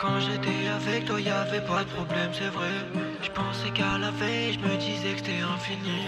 Quand 0.00 0.18
j'étais 0.18 0.66
avec 0.66 1.04
toi, 1.04 1.20
y'avait 1.20 1.60
pas 1.60 1.84
de 1.84 1.90
problème, 1.90 2.30
c'est 2.32 2.48
vrai. 2.48 2.72
Je 3.22 3.30
pensais 3.32 3.70
qu'à 3.74 3.98
la 3.98 4.10
veille, 4.12 4.54
je 4.54 4.60
me 4.60 4.74
disais 4.78 5.12
que 5.12 5.18
c'était 5.18 5.42
infini. 5.42 6.06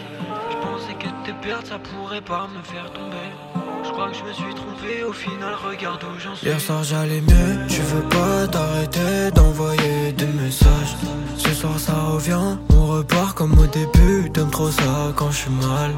Je 0.51 0.57
pensais 0.67 0.95
que 0.95 1.09
tes 1.27 1.35
pertes, 1.47 1.67
ça 1.67 1.79
pourrait 1.79 2.23
pas 2.23 2.49
me 2.49 2.63
faire 2.63 2.91
tomber. 2.93 3.52
Je 3.93 3.95
crois 3.95 4.09
que 4.09 4.17
je 4.17 4.25
me 4.25 4.33
suis 4.33 4.55
trompé, 4.55 5.05
au 5.07 5.13
final, 5.13 5.55
regarde 5.69 6.03
où 6.03 6.19
j'en 6.19 6.35
suis. 6.35 6.47
Hier 6.47 6.59
soir 6.59 6.83
j'allais 6.83 7.21
mieux, 7.21 7.67
tu 7.69 7.83
veux 7.83 8.09
pas 8.09 8.49
t'arrêter 8.49 9.31
d'envoyer 9.35 10.13
des 10.13 10.27
messages. 10.29 10.97
Ce 11.37 11.51
soir 11.53 11.79
ça 11.79 11.93
revient, 11.93 12.57
on 12.75 12.87
repart 12.87 13.37
comme 13.37 13.53
au 13.59 13.67
début. 13.67 14.31
T'aimes 14.33 14.51
trop 14.51 14.71
ça 14.71 15.13
quand 15.15 15.31
je 15.31 15.37
suis 15.37 15.51
mal. 15.51 15.91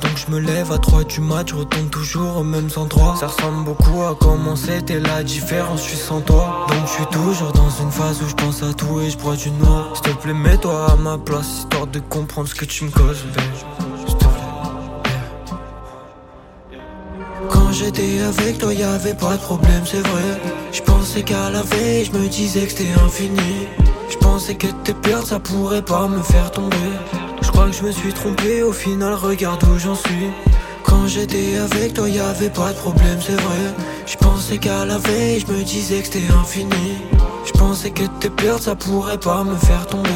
Donc 0.00 0.12
je 0.16 0.32
me 0.32 0.40
lève 0.40 0.72
à 0.72 0.78
3 0.78 1.04
du 1.04 1.20
mat, 1.20 1.46
je 1.46 1.56
retourne 1.56 1.90
toujours 1.90 2.38
au 2.38 2.42
même 2.42 2.70
endroit. 2.74 3.16
Ça 3.20 3.26
ressemble 3.26 3.64
beaucoup 3.64 4.00
à 4.00 4.16
comment 4.18 4.56
c'était 4.56 5.00
la 5.00 5.22
différence, 5.22 5.82
je 5.82 5.88
suis 5.90 5.98
sans 5.98 6.22
toi. 6.22 6.66
Donc 6.70 6.86
je 6.86 6.92
suis 6.92 7.06
toujours 7.12 7.52
dans 7.52 7.68
une 7.68 7.90
phase 7.90 8.22
où 8.22 8.28
je 8.30 8.34
pense 8.34 8.62
à 8.62 8.72
tout 8.72 8.98
et 9.02 9.10
je 9.10 9.18
bois 9.18 9.36
du 9.36 9.50
noir. 9.50 9.90
S'il 9.92 10.14
te 10.14 10.22
plaît, 10.22 10.32
mets-toi 10.32 10.90
à 10.90 10.96
ma 10.96 11.18
place, 11.18 11.58
histoire 11.58 11.86
de 11.86 11.98
comprendre 11.98 12.48
ce 12.48 12.54
que 12.54 12.64
tu 12.64 12.86
me 12.86 12.90
causes, 12.90 13.26
Quand 17.72 17.78
j'étais 17.78 18.20
avec 18.20 18.58
toi, 18.58 18.74
y'avait 18.74 19.14
pas 19.14 19.32
de 19.32 19.40
problème, 19.40 19.82
c'est 19.86 20.06
vrai. 20.06 20.40
Je 20.72 20.82
pensais 20.82 21.22
qu'à 21.22 21.48
la 21.48 21.62
veille, 21.62 22.04
je 22.04 22.12
me 22.12 22.28
disais 22.28 22.66
que 22.66 22.70
c'était 22.70 22.92
infini. 23.02 23.66
Je 24.10 24.18
pensais 24.18 24.54
que 24.56 24.66
tes 24.84 24.92
pertes, 24.92 25.28
ça 25.28 25.40
pourrait 25.40 25.80
pas 25.80 26.06
me 26.06 26.20
faire 26.20 26.50
tomber. 26.50 26.76
Je 27.40 27.48
crois 27.48 27.64
que 27.64 27.72
je 27.72 27.82
me 27.82 27.90
suis 27.90 28.12
trompé, 28.12 28.62
au 28.62 28.74
final, 28.74 29.14
regarde 29.14 29.64
où 29.64 29.78
j'en 29.78 29.94
suis. 29.94 30.28
Quand 30.84 31.06
j'étais 31.06 31.56
avec 31.56 31.94
toi, 31.94 32.10
y'avait 32.10 32.50
pas 32.50 32.74
de 32.74 32.76
problème, 32.76 33.18
c'est 33.22 33.40
vrai. 33.40 33.74
Je 34.04 34.56
qu'à 34.58 34.84
la 34.84 34.98
veille, 34.98 35.40
je 35.40 35.50
me 35.50 35.62
disais 35.62 36.00
que 36.00 36.08
c'était 36.08 36.30
infini. 36.42 36.98
Je 37.46 37.52
pensais 37.52 37.90
que 37.90 38.04
tes 38.20 38.28
pertes, 38.28 38.64
ça 38.64 38.76
pourrait 38.76 39.16
pas 39.16 39.44
me 39.44 39.56
faire 39.56 39.86
tomber. 39.86 40.10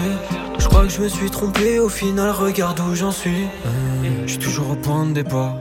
Je 0.59 0.69
crois 0.69 0.83
que 0.83 0.91
je 0.91 1.01
me 1.01 1.09
suis 1.09 1.31
trompé, 1.31 1.79
au 1.79 1.89
final, 1.89 2.33
regarde 2.33 2.79
où 2.81 2.95
j'en 2.95 3.13
suis. 3.13 3.47
Je 4.27 4.33
suis 4.33 4.39
toujours 4.39 4.73
au 4.73 4.77
point 4.77 5.07
de 5.07 5.15
départ. 5.15 5.55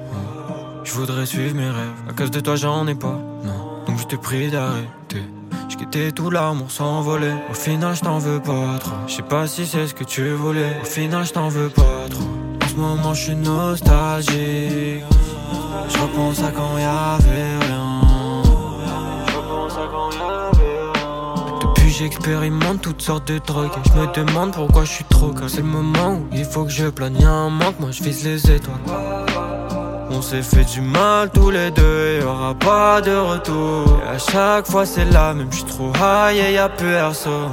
Je 0.86 0.94
voudrais 0.94 1.26
suivre 1.26 1.56
mes 1.56 1.66
rêves. 1.66 2.02
À 2.08 2.14
cause 2.14 2.30
de 2.30 2.40
toi, 2.40 2.56
j'en 2.56 2.86
ai 2.86 2.94
pas. 2.94 3.20
Non. 3.44 3.84
Donc 3.88 3.98
je 3.98 4.06
te 4.06 4.16
prie 4.16 4.52
d'arrêter. 4.52 5.24
Je 5.68 5.78
quittais 5.78 6.12
tout 6.12 6.30
l'amour 6.30 6.70
s'envoler. 6.70 7.34
Au 7.50 7.56
final, 7.56 7.96
je 7.96 8.02
t'en 8.02 8.20
veux 8.20 8.40
pas 8.40 8.78
trop. 8.80 8.92
Je 9.08 9.16
sais 9.16 9.24
pas 9.24 9.48
si 9.48 9.66
c'est 9.66 9.88
ce 9.88 9.96
que 9.96 10.04
tu 10.04 10.30
voulais. 10.30 10.78
Au 10.84 10.86
final, 10.86 11.26
je 11.26 11.34
t'en 11.34 11.50
veux 11.50 11.70
pas 11.70 12.08
trop. 12.10 12.24
En 12.64 12.68
ce 12.68 12.76
moment, 12.76 13.14
je 13.16 13.24
suis 13.24 13.36
nostalgique. 13.36 15.04
Je 15.90 15.98
repense 15.98 16.44
à 16.44 16.52
quand 16.52 16.78
y'avait 16.78 17.66
rien. 17.66 18.02
Depuis, 21.62 21.90
j'expérimente 21.90 22.82
toutes 22.82 23.02
sortes 23.02 23.28
de 23.28 23.40
drogues. 23.40 23.72
Je 23.86 24.00
me 24.00 24.14
demande 24.14 24.52
pourquoi 24.52 24.86
je 24.86 24.92
suis 24.92 25.06
trop 25.06 25.30
calme. 25.30 25.50
C'est 25.50 25.58
le 25.62 25.64
moment 25.64 26.14
où 26.14 26.28
il 26.32 26.46
faut 26.46 26.64
que 26.64 26.72
je 26.72 26.88
plane. 26.90 27.18
Y'a 27.20 27.32
un 27.32 27.50
manque, 27.50 27.80
moi 27.80 27.90
je 27.92 28.04
vise 28.04 28.24
les 28.24 28.52
étoiles. 28.52 28.78
On 30.10 30.22
s'est 30.22 30.44
fait 30.44 30.66
du 30.66 30.82
mal 30.82 31.30
tous 31.32 31.50
les 31.50 31.72
deux, 31.72 32.20
y 32.22 32.24
aura 32.24 32.54
pas 32.54 33.02
de 33.02 33.16
retour. 33.16 34.00
Et 34.06 34.16
à 34.16 34.18
chaque 34.18 34.68
fois 34.68 34.86
c'est 34.86 35.06
la 35.06 35.34
même, 35.34 35.52
j'suis 35.52 35.66
trop 35.66 35.92
high 35.96 36.38
et 36.38 36.54
y'a 36.54 36.70
personne. 36.70 37.52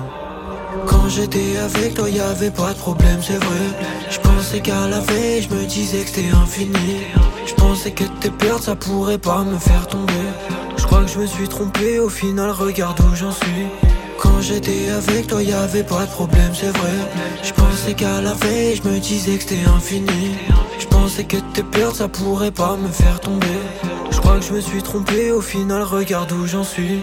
Quand 0.87 1.09
j'étais 1.09 1.57
avec 1.59 1.95
toi, 1.95 2.09
y'avait 2.09 2.51
pas 2.51 2.73
de 2.73 2.79
problème, 2.79 3.19
c'est 3.21 3.43
vrai. 3.43 3.67
Je 4.11 4.19
pensais 4.19 4.61
qu'à 4.61 4.87
la 4.87 5.01
veille, 5.01 5.43
je 5.43 5.55
me 5.55 5.65
disais 5.65 6.01
que 6.01 6.09
c'était 6.09 6.35
infini. 6.35 7.03
Je 7.47 7.55
pensais 7.55 7.91
que 7.91 8.05
tes 8.21 8.31
pertes, 8.31 8.63
ça 8.63 8.75
pourrait 8.75 9.19
pas 9.19 9.45
me 9.45 9.59
faire 9.59 9.87
tomber. 9.87 10.13
Je 10.77 10.85
crois 10.87 11.03
que 11.03 11.11
je 11.11 11.19
me 11.19 11.27
suis 11.27 11.49
trompé, 11.49 11.99
au 11.99 12.09
final, 12.09 12.51
regarde 12.51 12.99
où 13.01 13.15
j'en 13.15 13.33
suis. 13.33 13.67
Quand 14.19 14.41
j'étais 14.41 14.91
avec 14.91 15.27
toi, 15.27 15.43
y'avait 15.43 15.83
pas 15.83 16.05
de 16.05 16.11
problème, 16.11 16.53
c'est 16.55 16.77
vrai. 16.77 16.93
Je 17.43 17.53
pensais 17.53 17.95
qu'à 17.95 18.21
la 18.21 18.35
veille, 18.35 18.81
je 18.83 18.89
me 18.89 18.99
disais 18.99 19.37
que 19.37 19.43
c'était 19.43 19.69
infini. 19.77 20.37
Je 20.79 20.87
pensais 20.87 21.25
que 21.25 21.37
tes 21.55 21.63
pertes, 21.63 21.97
ça 21.97 22.09
pourrait 22.09 22.51
pas 22.51 22.77
me 22.77 22.89
faire 22.89 23.21
tomber. 23.21 23.47
Je 24.11 24.19
crois 24.19 24.39
que 24.39 24.45
je 24.45 24.53
me 24.53 24.61
suis 24.61 24.83
trompé, 24.83 25.31
au 25.31 25.41
final, 25.41 25.83
regarde 25.83 26.33
où 26.33 26.47
j'en 26.47 26.65
suis. 26.65 27.01